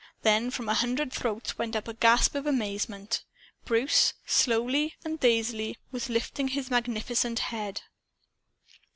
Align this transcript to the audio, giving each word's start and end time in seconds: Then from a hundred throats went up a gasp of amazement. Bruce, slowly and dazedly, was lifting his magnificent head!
Then 0.23 0.49
from 0.49 0.67
a 0.67 0.73
hundred 0.73 1.13
throats 1.13 1.59
went 1.59 1.75
up 1.75 1.87
a 1.87 1.93
gasp 1.93 2.33
of 2.33 2.47
amazement. 2.47 3.23
Bruce, 3.65 4.13
slowly 4.25 4.95
and 5.05 5.19
dazedly, 5.19 5.77
was 5.91 6.09
lifting 6.09 6.47
his 6.47 6.71
magnificent 6.71 7.37
head! 7.37 7.83